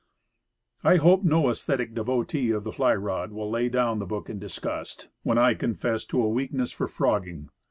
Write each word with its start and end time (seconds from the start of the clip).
I 0.83 0.95
hope 0.95 1.23
no 1.23 1.47
aesthetic 1.51 1.93
devotee 1.93 2.49
of 2.49 2.63
the 2.63 2.71
fly 2.71 2.95
rod 2.95 3.31
will 3.31 3.51
lay 3.51 3.69
down 3.69 3.99
the 3.99 4.07
book 4.07 4.31
in 4.31 4.39
disgust 4.39 5.09
when 5.21 5.37
I 5.37 5.53
confess 5.53 6.05
to 6.05 6.23
a 6.23 6.27
weakness 6.27 6.71
for 6.71 6.87
frogging. 6.87 7.51